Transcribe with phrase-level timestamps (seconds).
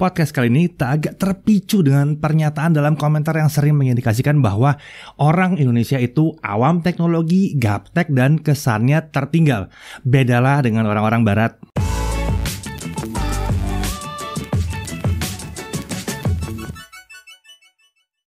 [0.00, 4.80] Podcast kali ini tak agak terpicu dengan pernyataan dalam komentar yang sering mengindikasikan bahwa
[5.20, 9.68] orang Indonesia itu awam teknologi, gaptek, dan kesannya tertinggal.
[10.00, 11.60] Bedalah dengan orang-orang barat.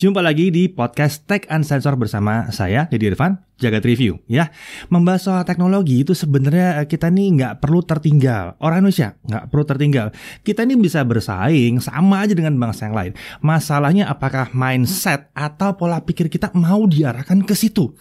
[0.02, 4.18] Jumpa lagi di podcast Tech Unsensor bersama saya, Deddy Irfan, Jagat Review.
[4.26, 4.50] Ya,
[4.90, 8.58] membahas soal teknologi itu sebenarnya eh, kita nih nggak perlu tertinggal.
[8.58, 10.10] Orang Indonesia nggak perlu tertinggal.
[10.42, 13.14] Kita ini bisa bersaing sama aja dengan bangsa yang lain.
[13.46, 17.94] Masalahnya apakah mindset atau pola pikir kita mau diarahkan ke situ?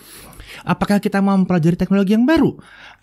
[0.64, 2.56] Apakah kita mau mempelajari teknologi yang baru?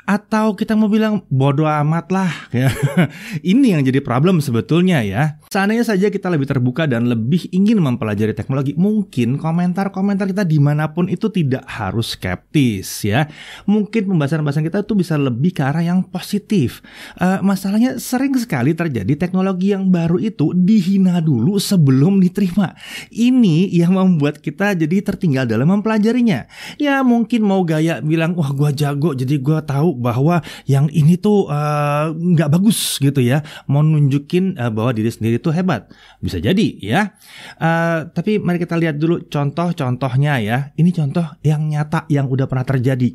[0.07, 2.71] Atau kita mau bilang bodoh amat lah ya.
[3.51, 5.35] Ini yang jadi problem sebetulnya ya.
[5.51, 10.95] Seandainya saja kita lebih terbuka dan lebih ingin mempelajari teknologi, mungkin komentar-komentar kita di mana
[10.95, 13.27] pun itu tidak harus skeptis ya.
[13.67, 16.79] Mungkin pembahasan-pembahasan kita itu bisa lebih ke arah yang positif.
[17.19, 22.79] Uh, masalahnya sering sekali terjadi teknologi yang baru itu dihina dulu sebelum diterima.
[23.11, 26.47] Ini yang membuat kita jadi tertinggal dalam mempelajarinya.
[26.79, 31.49] Ya mungkin mau gaya bilang wah gua jago jadi gua tahu bahwa yang ini tuh
[31.49, 33.41] eh, nggak uh, bagus gitu ya.
[33.65, 35.89] Mau nunjukin uh, bahwa diri sendiri tuh hebat.
[36.21, 37.17] Bisa jadi ya.
[37.57, 40.57] Uh, tapi mari kita lihat dulu contoh-contohnya ya.
[40.77, 43.11] Ini contoh yang nyata yang udah pernah terjadi.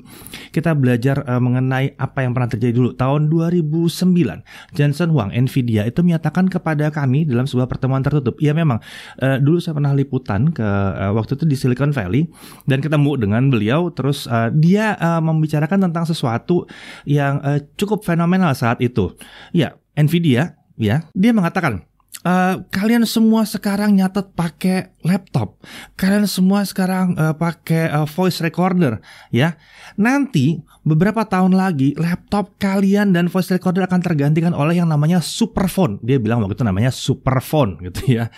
[0.51, 2.91] Kita belajar uh, mengenai apa yang pernah terjadi dulu.
[2.99, 8.37] Tahun 2009 Jensen Huang Nvidia itu menyatakan kepada kami dalam sebuah pertemuan tertutup.
[8.43, 8.83] Ya memang.
[9.23, 12.29] Uh, dulu saya pernah liputan ke uh, waktu itu di Silicon Valley
[12.67, 16.67] dan ketemu dengan beliau terus uh, dia uh, membicarakan tentang sesuatu
[17.09, 19.15] yang uh, cukup fenomenal saat itu.
[19.51, 21.85] Ya, Nvidia ya, dia mengatakan
[22.23, 25.59] Uh, kalian semua sekarang nyatet pakai laptop.
[25.99, 29.03] Kalian semua sekarang uh, pakai uh, voice recorder,
[29.35, 29.59] ya.
[29.99, 35.99] Nanti beberapa tahun lagi laptop kalian dan voice recorder akan tergantikan oleh yang namanya superphone.
[35.99, 38.31] Dia bilang waktu itu namanya superphone, gitu ya.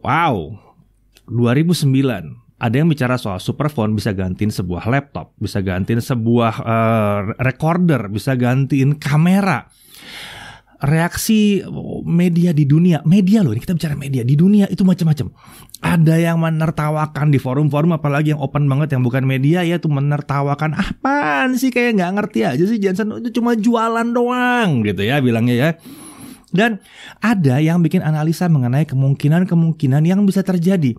[0.00, 0.56] Wow,
[1.28, 8.08] 2009 ada yang bicara soal superphone bisa gantiin sebuah laptop, bisa gantiin sebuah uh, recorder,
[8.08, 9.68] bisa gantiin kamera.
[10.76, 11.64] Reaksi
[12.04, 15.32] media di dunia, media loh ini kita bicara media di dunia itu macam-macam.
[15.80, 20.76] Ada yang menertawakan di forum-forum apalagi yang open banget yang bukan media ya tuh menertawakan
[20.76, 25.56] apaan sih kayak nggak ngerti aja sih Johnson itu cuma jualan doang gitu ya bilangnya
[25.56, 25.70] ya.
[26.56, 26.82] Dan
[27.22, 30.98] ada yang bikin analisa mengenai kemungkinan-kemungkinan yang bisa terjadi.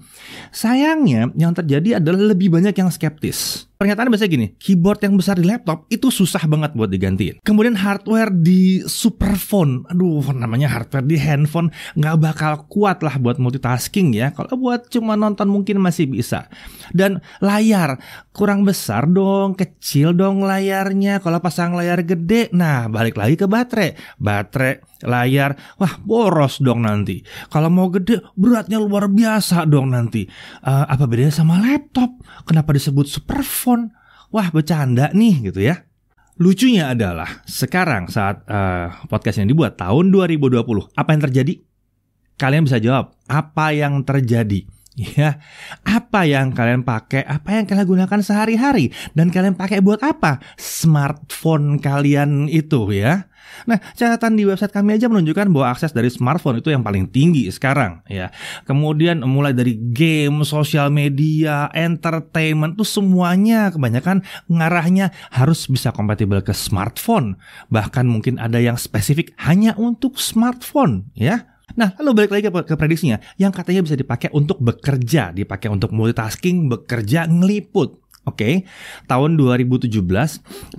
[0.56, 3.67] Sayangnya yang terjadi adalah lebih banyak yang skeptis.
[3.78, 7.46] Pernyataan biasanya gini, keyboard yang besar di laptop itu susah banget buat digantiin.
[7.46, 14.18] Kemudian hardware di superphone, aduh namanya hardware di handphone nggak bakal kuat lah buat multitasking
[14.18, 14.34] ya.
[14.34, 16.50] Kalau buat cuma nonton mungkin masih bisa.
[16.90, 18.02] Dan layar
[18.34, 21.22] kurang besar dong, kecil dong layarnya.
[21.22, 23.94] Kalau pasang layar gede, nah balik lagi ke baterai.
[24.18, 27.22] Baterai, layar, wah boros dong nanti.
[27.54, 30.26] Kalau mau gede, beratnya luar biasa dong nanti.
[30.66, 32.10] Uh, apa bedanya sama laptop?
[32.42, 33.67] Kenapa disebut superphone?
[33.68, 33.92] Telepon.
[34.32, 35.84] Wah bercanda nih gitu ya.
[36.38, 40.62] Lucunya adalah sekarang saat uh, podcast yang dibuat tahun 2020,
[40.94, 41.54] apa yang terjadi?
[42.38, 44.70] Kalian bisa jawab, apa yang terjadi?
[44.98, 45.38] Ya,
[45.86, 50.42] apa yang kalian pakai, apa yang kalian gunakan sehari-hari dan kalian pakai buat apa?
[50.58, 53.30] Smartphone kalian itu ya.
[53.70, 57.46] Nah, catatan di website kami aja menunjukkan bahwa akses dari smartphone itu yang paling tinggi
[57.54, 58.34] sekarang ya.
[58.66, 66.58] Kemudian mulai dari game, sosial media, entertainment itu semuanya kebanyakan ngarahnya harus bisa kompatibel ke
[66.58, 67.38] smartphone.
[67.70, 71.57] Bahkan mungkin ada yang spesifik hanya untuk smartphone ya.
[71.76, 76.72] Nah, lalu balik lagi ke, prediksinya, yang katanya bisa dipakai untuk bekerja, dipakai untuk multitasking,
[76.72, 78.07] bekerja, ngeliput.
[78.28, 78.54] Oke, okay.
[79.08, 79.88] tahun 2017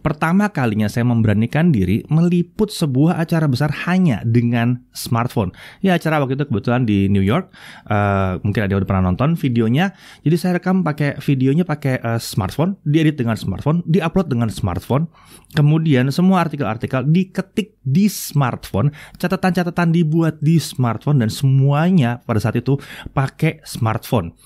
[0.04, 5.56] pertama kalinya saya memberanikan diri meliput sebuah acara besar hanya dengan smartphone.
[5.80, 7.48] Ya acara waktu itu kebetulan di New York,
[7.88, 9.96] uh, mungkin ada yang udah pernah nonton videonya.
[10.28, 15.08] Jadi saya rekam pakai videonya pakai uh, smartphone, diedit dengan smartphone, diupload dengan smartphone.
[15.56, 22.76] Kemudian semua artikel-artikel diketik di smartphone, catatan-catatan dibuat di smartphone dan semuanya pada saat itu
[23.16, 24.36] pakai smartphone.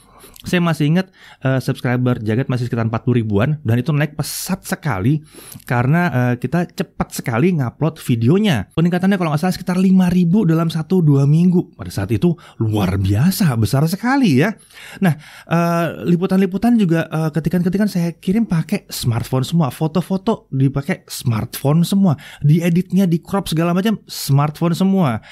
[0.43, 1.07] Saya masih ingat
[1.47, 5.23] uh, subscriber Jagat masih sekitar 40 ribuan dan itu naik pesat sekali
[5.65, 8.67] karena uh, kita cepat sekali ngupload videonya.
[8.75, 11.79] Peningkatannya kalau nggak salah sekitar 5 ribu dalam 1-2 minggu.
[11.79, 14.51] Pada saat itu luar biasa, besar sekali ya.
[14.99, 15.15] Nah,
[15.47, 19.71] uh, liputan-liputan juga uh, ketikan-ketikan saya kirim pakai smartphone semua.
[19.71, 22.19] Foto-foto dipakai smartphone semua.
[22.43, 25.23] Dieditnya, di crop segala macam smartphone semua.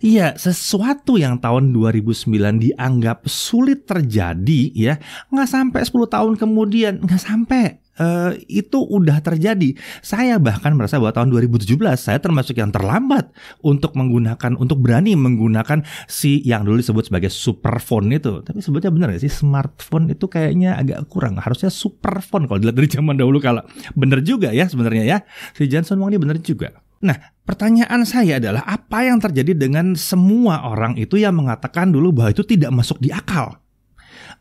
[0.00, 4.94] Iya, sesuatu yang tahun 2009 dianggap sulit terjadi terjadi ya
[5.34, 9.74] nggak sampai 10 tahun kemudian nggak sampai uh, itu udah terjadi.
[10.00, 13.34] Saya bahkan merasa bahwa tahun 2017 saya termasuk yang terlambat
[13.66, 18.46] untuk menggunakan untuk berani menggunakan si yang dulu disebut sebagai superphone itu.
[18.46, 21.42] Tapi sebetulnya benar gak sih smartphone itu kayaknya agak kurang.
[21.42, 23.66] Harusnya superphone kalau dilihat dari zaman dahulu kalau
[23.98, 25.18] bener juga ya sebenarnya ya.
[25.58, 26.70] Si Johnson Wong ini bener juga.
[26.96, 32.32] Nah, pertanyaan saya adalah apa yang terjadi dengan semua orang itu yang mengatakan dulu bahwa
[32.32, 33.65] itu tidak masuk di akal?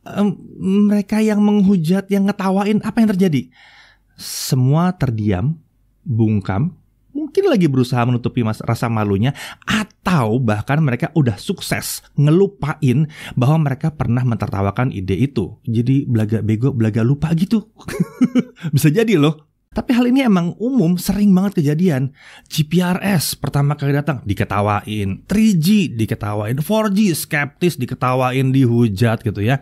[0.06, 0.38] Um,
[0.86, 3.50] mereka yang menghujat, yang ngetawain, apa yang terjadi?
[4.16, 5.58] Semua terdiam,
[6.06, 6.78] bungkam,
[7.16, 9.34] mungkin lagi berusaha menutupi mas rasa malunya,
[9.66, 15.58] atau bahkan mereka udah sukses ngelupain bahwa mereka pernah mentertawakan ide itu.
[15.66, 17.66] Jadi belaga bego, belaga lupa gitu.
[18.76, 19.55] Bisa jadi loh.
[19.76, 22.16] Tapi hal ini emang umum, sering banget kejadian.
[22.48, 29.60] GPRS pertama kali datang diketawain, 3G diketawain, 4G skeptis diketawain, dihujat gitu ya.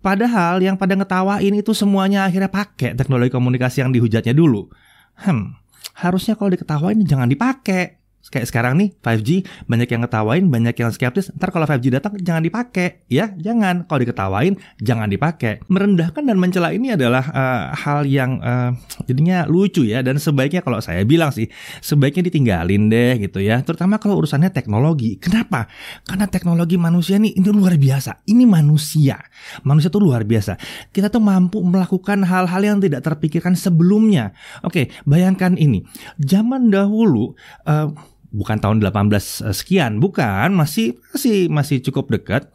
[0.00, 4.72] Padahal yang pada ngetawain itu semuanya akhirnya pakai teknologi komunikasi yang dihujatnya dulu.
[5.20, 5.60] Hmm,
[5.92, 8.00] harusnya kalau diketawain jangan dipakai
[8.32, 11.28] kayak sekarang nih 5G banyak yang ngetawain banyak yang skeptis.
[11.36, 13.04] Ntar kalau 5G datang jangan dipakai.
[13.12, 13.84] Ya jangan.
[13.84, 15.60] Kalau diketawain jangan dipakai.
[15.68, 18.72] Merendahkan dan mencela ini adalah uh, hal yang uh,
[19.04, 20.00] jadinya lucu ya.
[20.00, 21.48] Dan sebaiknya kalau saya bilang sih
[21.84, 23.60] sebaiknya ditinggalin deh gitu ya.
[23.60, 25.20] Terutama kalau urusannya teknologi.
[25.20, 25.68] Kenapa?
[26.08, 28.24] Karena teknologi manusia nih ini luar biasa.
[28.24, 29.20] Ini manusia.
[29.68, 30.56] Manusia tuh luar biasa.
[30.90, 34.32] Kita tuh mampu melakukan hal-hal yang tidak terpikirkan sebelumnya.
[34.64, 35.84] Oke bayangkan ini.
[36.16, 37.36] Zaman dahulu
[37.68, 42.50] uh, bukan tahun 18 eh, sekian, bukan, masih masih masih cukup dekat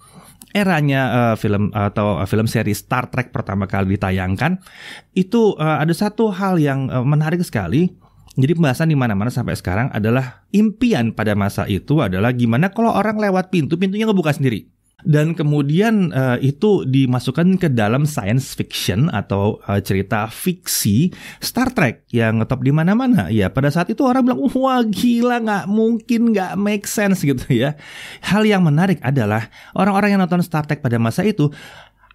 [0.49, 4.57] eranya uh, film atau uh, film seri Star Trek pertama kali ditayangkan
[5.13, 7.93] itu uh, ada satu hal yang uh, menarik sekali.
[8.39, 13.19] Jadi pembahasan di mana-mana sampai sekarang adalah impian pada masa itu adalah gimana kalau orang
[13.19, 19.63] lewat pintu, pintunya ngebuka sendiri dan kemudian uh, itu dimasukkan ke dalam science fiction atau
[19.63, 23.31] uh, cerita fiksi Star Trek yang ngetop di mana-mana.
[23.31, 27.79] Ya pada saat itu orang bilang wah gila nggak mungkin nggak make sense gitu ya.
[28.27, 31.47] Hal yang menarik adalah orang-orang yang nonton Star Trek pada masa itu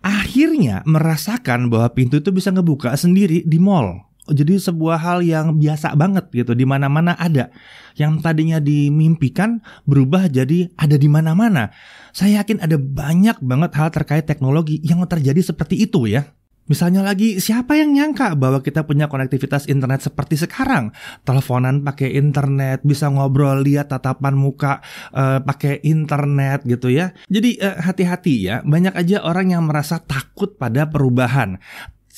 [0.05, 5.93] akhirnya merasakan bahwa pintu itu bisa ngebuka sendiri di mall jadi sebuah hal yang biasa
[6.01, 7.53] banget gitu di mana-mana ada
[8.01, 11.69] yang tadinya dimimpikan berubah jadi ada di mana-mana
[12.15, 16.31] saya yakin ada banyak banget hal terkait teknologi yang terjadi seperti itu ya
[16.65, 20.97] Misalnya lagi, siapa yang nyangka bahwa kita punya konektivitas internet seperti sekarang?
[21.21, 24.81] Teleponan pakai internet, bisa ngobrol, lihat tatapan muka
[25.13, 27.13] uh, pakai internet gitu ya.
[27.29, 31.61] Jadi hati eh, hati-hati ya, banyak aja orang yang merasa takut pada perubahan.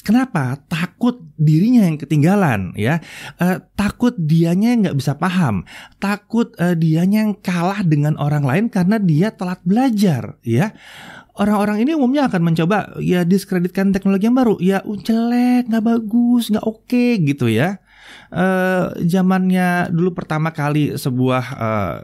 [0.07, 0.55] Kenapa?
[0.71, 3.03] Takut dirinya yang ketinggalan, ya.
[3.43, 5.67] Uh, takut dianya yang nggak bisa paham,
[5.99, 10.71] takut uh, dianya yang kalah dengan orang lain karena dia telat belajar, ya.
[11.35, 16.63] Orang-orang ini umumnya akan mencoba ya diskreditkan teknologi yang baru, ya jelek, nggak bagus, nggak
[16.63, 17.83] oke okay, gitu ya.
[18.31, 21.97] Uh, zamannya dulu pertama kali sebuah uh,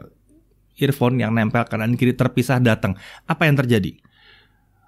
[0.75, 3.95] earphone yang nempel kanan kiri terpisah datang, apa yang terjadi?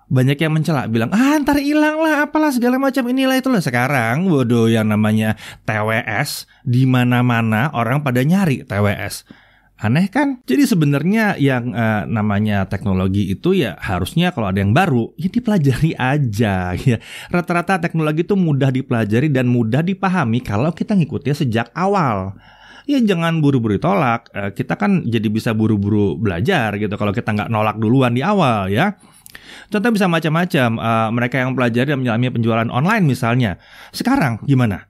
[0.06, 3.06] Banyak yang mencela bilang ah ntar hilang lah apalah segala macam.
[3.10, 3.62] Inilah itulah.
[3.62, 5.34] Sekarang bodoh yang namanya
[5.66, 10.40] TWS di mana-mana orang pada nyari TWS aneh kan?
[10.48, 15.92] Jadi sebenarnya yang uh, namanya teknologi itu ya harusnya kalau ada yang baru ya dipelajari
[16.00, 16.98] aja ya.
[17.28, 22.40] Rata-rata teknologi itu mudah dipelajari dan mudah dipahami kalau kita ngikutnya sejak awal.
[22.86, 24.30] Ya jangan buru-buru tolak.
[24.31, 28.69] Eh, kita kan jadi bisa buru-buru belajar gitu kalau kita nggak nolak duluan di awal
[28.69, 28.96] ya.
[29.69, 30.69] Contoh bisa macam-macam.
[30.80, 33.62] Uh, mereka yang pelajari dan menyelami penjualan online misalnya.
[33.92, 34.88] Sekarang gimana?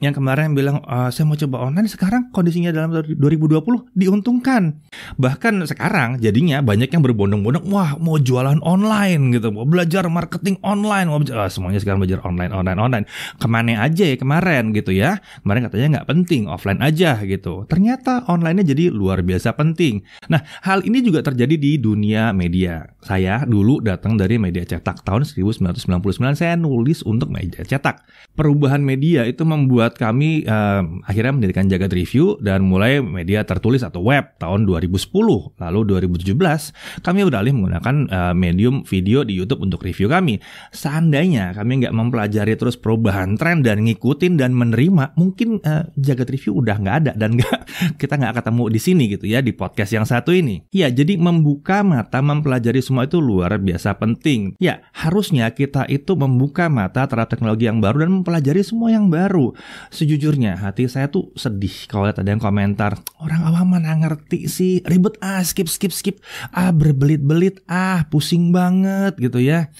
[0.00, 4.80] Yang kemarin bilang e, saya mau coba online sekarang kondisinya dalam 2020 diuntungkan.
[5.20, 9.52] Bahkan sekarang jadinya banyak yang berbondong-bondong wah mau jualan online gitu.
[9.52, 13.04] Mau belajar marketing online mau belajar, oh, semuanya sekarang belajar online online online.
[13.36, 15.20] Ke mana aja ya kemarin gitu ya.
[15.44, 17.68] Kemarin katanya nggak penting offline aja gitu.
[17.68, 20.00] Ternyata onlinenya jadi luar biasa penting.
[20.32, 22.88] Nah hal ini juga terjadi di dunia media.
[23.04, 28.00] Saya dulu datang dari media cetak tahun 1999 saya nulis untuk media cetak.
[28.32, 33.82] Perubahan media itu membuat membuat kami uh, akhirnya mendirikan Jagat Review dan mulai media tertulis
[33.82, 35.10] atau web tahun 2010.
[35.58, 40.38] Lalu 2017 kami beralih menggunakan uh, medium video di YouTube untuk review kami.
[40.70, 46.62] Seandainya kami nggak mempelajari terus perubahan tren dan ngikutin dan menerima, mungkin uh, Jagat Review
[46.62, 47.58] udah nggak ada dan nggak
[48.00, 50.62] kita nggak ketemu di sini gitu ya di podcast yang satu ini.
[50.70, 54.54] Ya jadi membuka mata mempelajari semua itu luar biasa penting.
[54.62, 59.56] Ya harusnya kita itu membuka mata terhadap teknologi yang baru dan mempelajari semua yang baru
[59.88, 64.84] Sejujurnya hati saya tuh sedih kalau lihat ada yang komentar orang awam mana ngerti sih?
[64.84, 66.20] Ribet ah skip skip skip.
[66.52, 69.72] Ah berbelit-belit ah pusing banget gitu ya.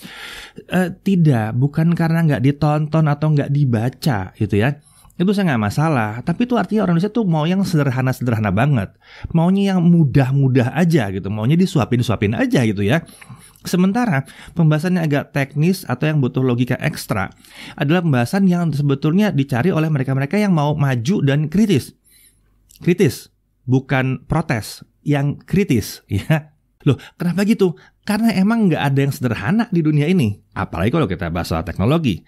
[0.73, 4.81] Uh, tidak, bukan karena nggak ditonton atau nggak dibaca gitu ya
[5.21, 6.11] itu saya nggak masalah.
[6.25, 8.97] Tapi itu artinya orang Indonesia tuh mau yang sederhana-sederhana banget.
[9.37, 11.29] Maunya yang mudah-mudah aja gitu.
[11.29, 13.05] Maunya disuapin-suapin aja gitu ya.
[13.61, 14.25] Sementara
[14.57, 17.29] pembahasan yang agak teknis atau yang butuh logika ekstra
[17.77, 21.93] adalah pembahasan yang sebetulnya dicari oleh mereka-mereka yang mau maju dan kritis.
[22.81, 23.29] Kritis,
[23.69, 26.57] bukan protes, yang kritis ya.
[26.89, 27.77] Loh, kenapa gitu?
[28.09, 30.41] Karena emang nggak ada yang sederhana di dunia ini.
[30.57, 32.25] Apalagi kalau kita bahas soal teknologi.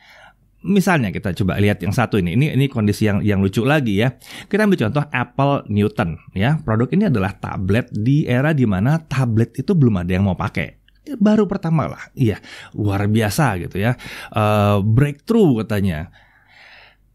[0.62, 2.38] Misalnya kita coba lihat yang satu ini.
[2.38, 4.14] Ini ini kondisi yang yang lucu lagi ya.
[4.46, 6.58] Kita ambil contoh Apple Newton ya.
[6.62, 10.82] Produk ini adalah tablet di era di mana tablet itu belum ada yang mau pakai
[11.18, 12.38] baru pertama lah, iya
[12.78, 13.98] luar biasa gitu ya,
[14.38, 16.14] uh, breakthrough katanya,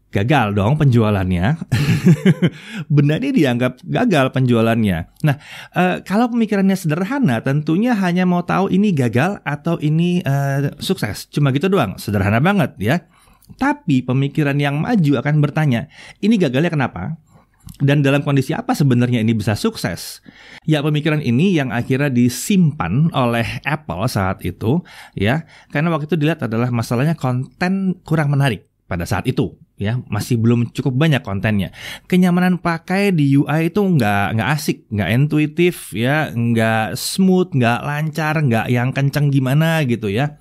[0.08, 1.56] gagal dong penjualannya.
[2.94, 4.98] Benda ini dianggap gagal penjualannya.
[5.24, 5.36] Nah,
[5.76, 11.28] uh, kalau pemikirannya sederhana, tentunya hanya mau tahu ini gagal atau ini uh, sukses.
[11.32, 12.96] Cuma gitu doang, sederhana banget ya.
[13.56, 15.88] Tapi pemikiran yang maju akan bertanya,
[16.20, 17.16] ini gagalnya kenapa?
[17.76, 20.24] Dan dalam kondisi apa sebenarnya ini bisa sukses?
[20.64, 24.80] Ya pemikiran ini yang akhirnya disimpan oleh Apple saat itu
[25.12, 30.00] ya, karena waktu itu dilihat adalah masalahnya konten kurang menarik pada saat itu ya.
[30.08, 31.70] Masih belum cukup banyak kontennya.
[32.08, 36.32] Kenyamanan pakai di UI itu nggak nggak asik nggak intuitif ya.
[36.32, 40.40] Nggak smooth nggak lancar nggak yang kenceng gimana gitu ya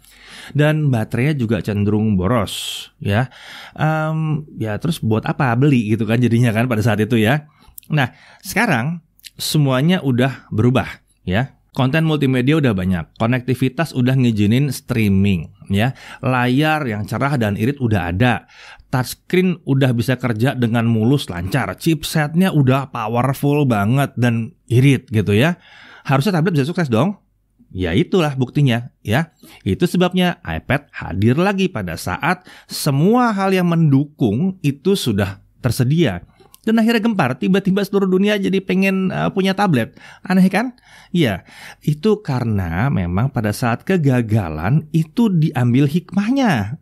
[0.53, 3.31] dan baterainya juga cenderung boros ya.
[3.73, 5.51] Um, ya terus buat apa?
[5.57, 7.49] Beli gitu kan jadinya kan pada saat itu ya.
[7.89, 8.13] Nah
[8.43, 9.01] sekarang
[9.35, 11.57] semuanya udah berubah ya.
[11.77, 15.93] Konten multimedia udah banyak, konektivitas udah ngizinin streaming, ya,
[16.25, 18.49] layar yang cerah dan irit udah ada,
[18.89, 25.61] touchscreen udah bisa kerja dengan mulus lancar, chipsetnya udah powerful banget dan irit gitu ya.
[26.01, 27.21] Harusnya tablet bisa sukses dong.
[27.71, 29.35] Ya itulah buktinya ya.
[29.67, 36.23] Itu sebabnya iPad hadir lagi pada saat semua hal yang mendukung itu sudah tersedia.
[36.67, 39.95] Dan akhirnya gempar, tiba-tiba seluruh dunia jadi pengen uh, punya tablet.
[40.19, 40.75] Aneh kan?
[41.15, 41.47] Ya,
[41.79, 46.75] itu karena memang pada saat kegagalan itu diambil hikmahnya.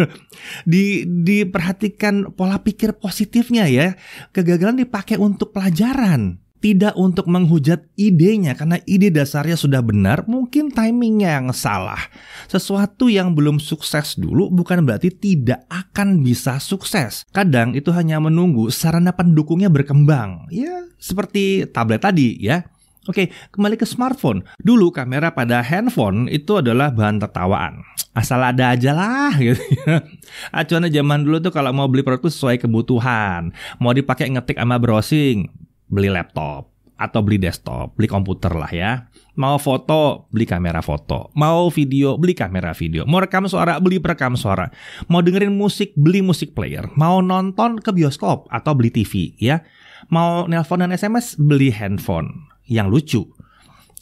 [0.72, 3.92] di diperhatikan pola pikir positifnya ya.
[4.32, 11.38] Kegagalan dipakai untuk pelajaran tidak untuk menghujat idenya karena ide dasarnya sudah benar, mungkin timingnya
[11.38, 12.10] yang salah.
[12.50, 17.22] Sesuatu yang belum sukses dulu bukan berarti tidak akan bisa sukses.
[17.30, 20.50] Kadang itu hanya menunggu sarana pendukungnya berkembang.
[20.50, 22.66] Ya, seperti tablet tadi ya.
[23.06, 24.42] Oke, kembali ke smartphone.
[24.58, 27.86] Dulu kamera pada handphone itu adalah bahan tertawaan.
[28.10, 30.02] Asal ada aja lah gitu ya.
[30.50, 33.54] Acuannya zaman dulu tuh kalau mau beli produk sesuai kebutuhan.
[33.78, 35.46] Mau dipakai ngetik sama browsing,
[35.86, 38.90] beli laptop atau beli desktop, beli komputer lah ya.
[39.36, 41.28] Mau foto, beli kamera foto.
[41.36, 43.04] Mau video, beli kamera video.
[43.04, 44.72] Mau rekam suara, beli perekam suara.
[45.12, 46.88] Mau dengerin musik, beli musik player.
[46.96, 49.60] Mau nonton ke bioskop atau beli TV ya.
[50.08, 52.48] Mau nelpon dan SMS, beli handphone.
[52.64, 53.22] Yang lucu,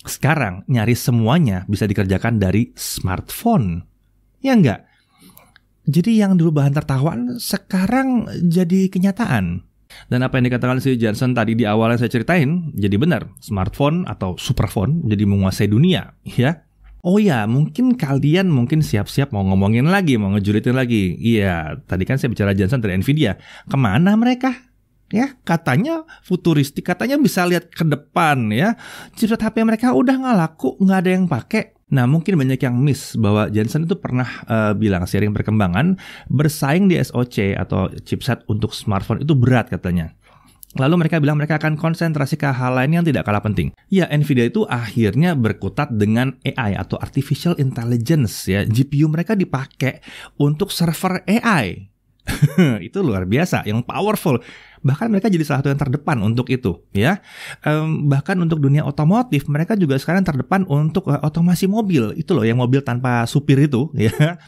[0.06, 3.82] sekarang nyari semuanya bisa dikerjakan dari smartphone.
[4.38, 4.86] Ya enggak?
[5.84, 9.73] Jadi yang dulu bahan tertawaan sekarang jadi kenyataan.
[10.10, 13.30] Dan apa yang dikatakan si Johnson tadi di awal yang saya ceritain, jadi benar.
[13.40, 16.64] Smartphone atau superphone jadi menguasai dunia, ya.
[17.04, 21.20] Oh ya, mungkin kalian mungkin siap-siap mau ngomongin lagi, mau ngejulitin lagi.
[21.20, 23.36] Iya, tadi kan saya bicara Johnson dari Nvidia.
[23.68, 24.56] Ke mana mereka?
[25.12, 28.80] Ya, katanya futuristik, katanya bisa lihat ke depan ya.
[29.20, 31.76] Chipset HP mereka udah nggak laku, nggak ada yang pakai.
[31.94, 35.94] Nah, mungkin banyak yang miss bahwa Jensen itu pernah uh, bilang sering perkembangan
[36.26, 40.10] bersaing di SoC atau chipset untuk smartphone itu berat katanya.
[40.74, 43.70] Lalu mereka bilang mereka akan konsentrasi ke hal lain yang tidak kalah penting.
[43.94, 48.66] Ya, Nvidia itu akhirnya berkutat dengan AI atau artificial intelligence ya.
[48.66, 50.02] GPU mereka dipakai
[50.34, 51.93] untuk server AI.
[52.86, 54.40] itu luar biasa, yang powerful.
[54.84, 57.20] Bahkan mereka jadi salah satu yang terdepan untuk itu, ya.
[57.64, 62.12] Um, bahkan untuk dunia otomotif, mereka juga sekarang terdepan untuk uh, otomasi mobil.
[62.16, 64.40] Itu loh, yang mobil tanpa supir itu, ya.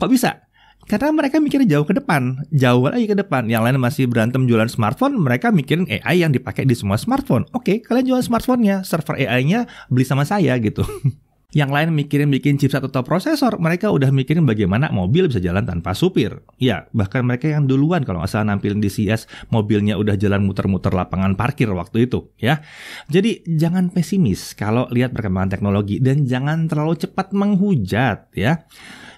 [0.00, 0.44] Kok bisa?
[0.84, 3.48] Karena mereka mikirnya jauh ke depan, jauh lagi ke depan.
[3.48, 7.48] Yang lain masih berantem jualan smartphone, mereka mikirin AI yang dipakai di semua smartphone.
[7.56, 10.84] Oke, kalian jual smartphone-nya, server AI-nya beli sama saya gitu.
[11.54, 15.94] Yang lain mikirin bikin chipset atau prosesor, mereka udah mikirin bagaimana mobil bisa jalan tanpa
[15.94, 16.42] supir.
[16.58, 20.90] Ya, bahkan mereka yang duluan kalau nggak salah nampilin di CS, mobilnya udah jalan muter-muter
[20.90, 22.58] lapangan parkir waktu itu, ya.
[23.06, 28.66] Jadi jangan pesimis kalau lihat perkembangan teknologi dan jangan terlalu cepat menghujat, ya.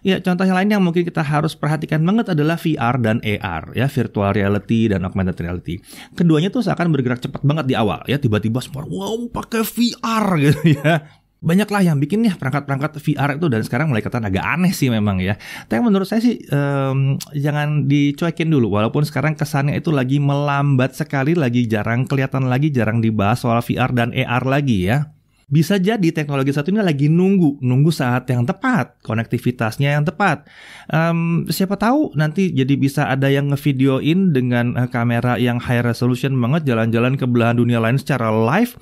[0.05, 3.89] Ya, contoh yang lain yang mungkin kita harus perhatikan banget adalah VR dan AR, ya,
[3.89, 5.81] virtual reality dan augmented reality.
[6.13, 10.79] Keduanya tuh seakan bergerak cepat banget di awal, ya, tiba-tiba semua wow pakai VR gitu
[10.79, 14.89] ya banyaklah yang bikin nih perangkat-perangkat VR itu dan sekarang mulai kelihatan agak aneh sih
[14.89, 15.37] memang ya.
[15.69, 21.37] Tapi menurut saya sih um, jangan dicuekin dulu walaupun sekarang kesannya itu lagi melambat sekali,
[21.37, 25.16] lagi jarang kelihatan lagi, jarang dibahas soal VR dan AR lagi ya.
[25.47, 30.43] Bisa jadi teknologi satu ini lagi nunggu, nunggu saat yang tepat, konektivitasnya yang tepat.
[30.91, 36.35] Um, siapa tahu nanti jadi bisa ada yang ngevideoin dengan uh, kamera yang high resolution
[36.43, 38.75] banget jalan-jalan ke belahan dunia lain secara live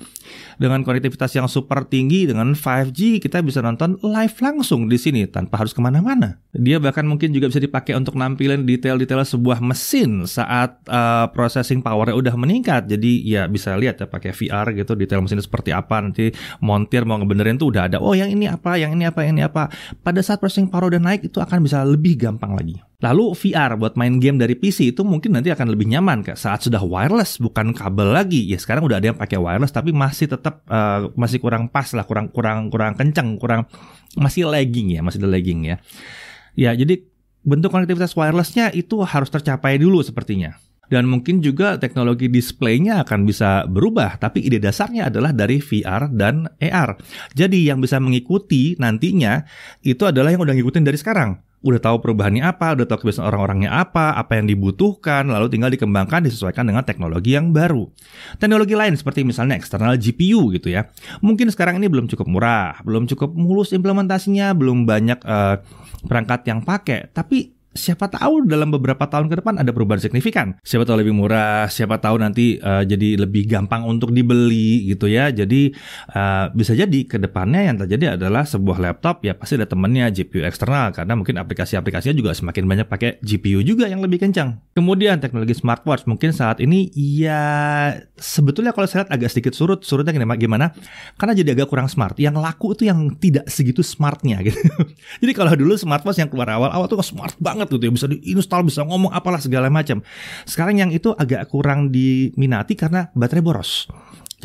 [0.57, 5.61] dengan konektivitas yang super tinggi dengan 5G kita bisa nonton live langsung di sini tanpa
[5.61, 6.41] harus ke mana-mana.
[6.55, 12.17] Dia bahkan mungkin juga bisa dipakai untuk nampilin detail-detail sebuah mesin saat uh, processing powernya
[12.17, 12.89] udah meningkat.
[12.89, 17.19] Jadi ya bisa lihat ya pakai VR gitu detail mesin seperti apa nanti montir mau
[17.19, 17.97] ngebenerin tuh udah ada.
[17.99, 19.71] Oh yang ini apa, yang ini apa, yang ini apa.
[20.03, 22.77] Pada saat processing power udah naik itu akan bisa lebih gampang lagi.
[23.03, 26.63] Lalu VR buat main game dari PC itu mungkin nanti akan lebih nyaman kak saat
[26.65, 28.41] sudah wireless bukan kabel lagi.
[28.47, 32.07] Ya sekarang udah ada yang pakai wireless tapi masih tetap uh, masih kurang pas lah,
[32.07, 33.67] kurang kurang kurang kencang, kurang
[34.17, 35.75] masih lagging ya, masih ada lagging ya.
[36.55, 37.03] Ya jadi
[37.45, 40.57] bentuk konektivitas wirelessnya itu harus tercapai dulu sepertinya.
[40.91, 46.45] Dan mungkin juga teknologi displaynya akan bisa berubah, tapi ide dasarnya adalah dari VR dan
[46.61, 46.99] AR.
[47.33, 49.41] Jadi yang bisa mengikuti nantinya
[49.81, 53.73] itu adalah yang udah ngikutin dari sekarang udah tahu perubahannya apa, udah tahu kebiasaan orang-orangnya
[53.73, 57.89] apa, apa yang dibutuhkan, lalu tinggal dikembangkan disesuaikan dengan teknologi yang baru.
[58.37, 60.85] Teknologi lain seperti misalnya eksternal GPU gitu ya.
[61.25, 65.57] Mungkin sekarang ini belum cukup murah, belum cukup mulus implementasinya, belum banyak uh,
[66.05, 70.55] perangkat yang pakai, tapi siapa tahu dalam beberapa tahun ke depan ada perubahan signifikan.
[70.63, 75.29] Siapa tahu lebih murah, siapa tahu nanti uh, jadi lebih gampang untuk dibeli gitu ya.
[75.29, 75.75] Jadi
[76.15, 80.47] uh, bisa jadi ke depannya yang terjadi adalah sebuah laptop ya pasti ada temennya GPU
[80.47, 84.55] eksternal karena mungkin aplikasi-aplikasinya juga semakin banyak pakai GPU juga yang lebih kencang.
[84.71, 87.43] Kemudian teknologi smartwatch mungkin saat ini ya
[88.15, 90.71] sebetulnya kalau saya lihat agak sedikit surut, surutnya gimana?
[91.19, 92.15] Karena jadi agak kurang smart.
[92.15, 94.63] Yang laku itu yang tidak segitu smartnya gitu.
[95.19, 98.61] jadi kalau dulu smartwatch yang keluar awal-awal tuh smart banget banget gitu ya bisa diinstal
[98.61, 100.05] bisa ngomong apalah segala macam
[100.45, 103.89] sekarang yang itu agak kurang diminati karena baterai boros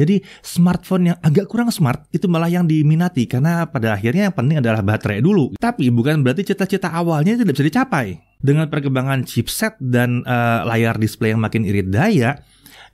[0.01, 4.57] jadi smartphone yang agak kurang smart itu malah yang diminati karena pada akhirnya yang penting
[4.63, 5.53] adalah baterai dulu.
[5.61, 8.17] Tapi bukan berarti cita-cita awalnya tidak bisa dicapai.
[8.41, 12.41] Dengan perkembangan chipset dan uh, layar display yang makin irit daya,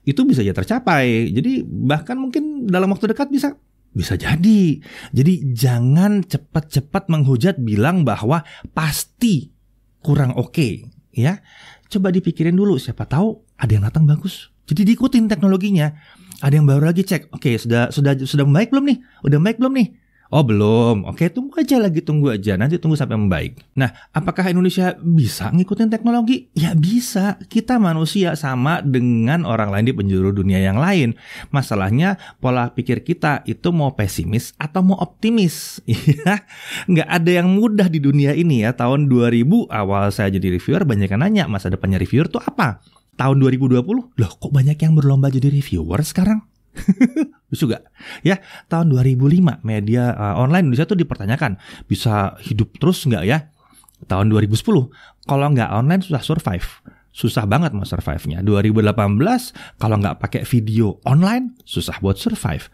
[0.03, 1.31] itu bisa ya tercapai.
[1.31, 3.55] Jadi bahkan mungkin dalam waktu dekat bisa
[3.95, 4.83] bisa jadi.
[5.15, 8.43] Jadi jangan cepat-cepat menghujat bilang bahwa
[8.75, 9.56] pasti
[10.07, 11.43] kurang oke okay, ya.
[11.91, 14.47] Coba dipikirin dulu siapa tahu ada yang datang bagus.
[14.63, 15.91] Jadi diikutin teknologinya.
[16.39, 18.97] Ada yang baru lagi cek oke okay, sudah sudah sudah baik belum nih?
[19.27, 23.15] Udah baik belum nih Oh belum, oke tunggu aja lagi tunggu aja nanti tunggu sampai
[23.15, 23.63] membaik.
[23.79, 26.51] Nah apakah Indonesia bisa ngikutin teknologi?
[26.51, 31.15] Ya bisa, kita manusia sama dengan orang lain di penjuru dunia yang lain.
[31.55, 35.79] Masalahnya pola pikir kita itu mau pesimis atau mau optimis.
[36.17, 36.43] Ya,
[36.89, 38.73] nggak ada yang mudah di dunia ini ya.
[38.73, 42.81] Tahun 2000 awal saya jadi reviewer banyak yang nanya masa depannya reviewer tuh apa?
[43.15, 43.85] Tahun 2020
[44.17, 46.41] loh kok banyak yang berlomba jadi reviewer sekarang?
[47.47, 47.83] Lucu gak?
[48.27, 51.55] Ya, tahun 2005 media uh, online Indonesia tuh dipertanyakan
[51.87, 53.47] bisa hidup terus nggak ya?
[54.03, 54.61] Tahun 2010
[55.25, 56.67] kalau nggak online susah survive.
[57.17, 58.45] Susah banget mau survive-nya.
[58.45, 58.93] 2018
[59.81, 62.69] kalau nggak pakai video online susah buat survive.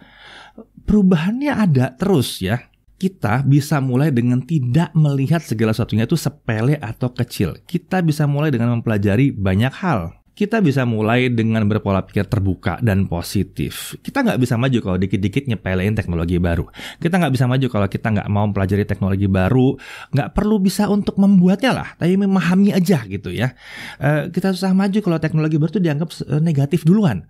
[0.84, 2.60] Perubahannya ada terus ya
[3.00, 7.56] kita bisa mulai dengan tidak melihat segala sesuatunya itu sepele atau kecil.
[7.64, 13.06] Kita bisa mulai dengan mempelajari banyak hal kita bisa mulai dengan berpola pikir terbuka dan
[13.06, 13.94] positif.
[14.02, 16.66] Kita nggak bisa maju kalau dikit-dikit nyepelein teknologi baru.
[16.98, 19.78] Kita nggak bisa maju kalau kita nggak mau mempelajari teknologi baru.
[20.10, 23.54] Nggak perlu bisa untuk membuatnya lah, tapi memahami aja gitu ya.
[24.02, 27.30] Uh, kita susah maju kalau teknologi baru itu dianggap uh, negatif duluan.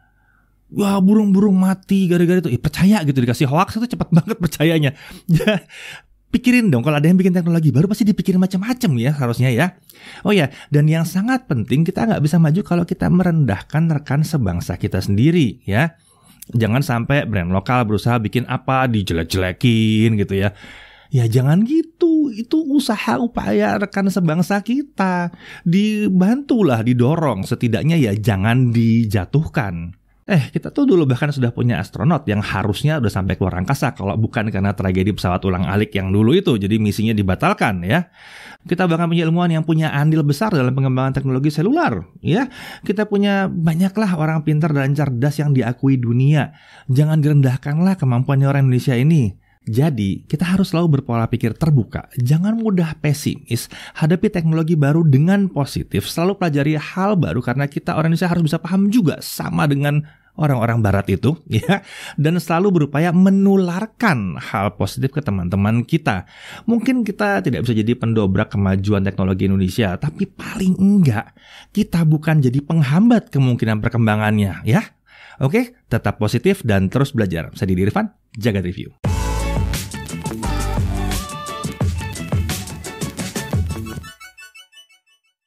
[0.74, 2.56] Wah burung-burung mati gara-gara itu.
[2.56, 4.96] Eh, percaya gitu dikasih hoax itu cepat banget percayanya.
[6.34, 9.78] Pikirin dong kalau ada yang bikin teknologi baru pasti dipikirin macam-macam ya harusnya ya.
[10.26, 14.82] Oh ya, dan yang sangat penting kita nggak bisa maju kalau kita merendahkan rekan sebangsa
[14.82, 15.94] kita sendiri ya.
[16.58, 20.58] Jangan sampai brand lokal berusaha bikin apa dijelek-jelekin gitu ya.
[21.14, 25.30] Ya jangan gitu, itu usaha upaya rekan sebangsa kita.
[25.62, 29.94] Dibantulah, didorong, setidaknya ya jangan dijatuhkan.
[30.24, 34.16] Eh, kita tuh dulu bahkan sudah punya astronot yang harusnya udah sampai keluar angkasa kalau
[34.16, 38.08] bukan karena tragedi pesawat ulang-alik yang dulu itu, jadi misinya dibatalkan ya.
[38.64, 42.48] Kita bahkan punya ilmuwan yang punya andil besar dalam pengembangan teknologi selular, ya.
[42.88, 46.56] Kita punya banyaklah orang pintar dan cerdas yang diakui dunia.
[46.88, 49.43] Jangan direndahkanlah kemampuannya orang Indonesia ini.
[49.64, 52.12] Jadi, kita harus selalu berpola pikir terbuka.
[52.20, 53.72] Jangan mudah pesimis.
[53.96, 56.12] Hadapi teknologi baru dengan positif.
[56.12, 60.82] Selalu pelajari hal baru karena kita orang Indonesia harus bisa paham juga sama dengan orang-orang
[60.82, 61.86] barat itu ya
[62.18, 66.26] dan selalu berupaya menularkan hal positif ke teman-teman kita.
[66.66, 71.38] Mungkin kita tidak bisa jadi pendobrak kemajuan teknologi Indonesia, tapi paling enggak
[71.72, 74.82] kita bukan jadi penghambat kemungkinan perkembangannya ya.
[75.42, 77.50] Oke, tetap positif dan terus belajar.
[77.58, 79.13] Saya Didi Irfan, jaga review.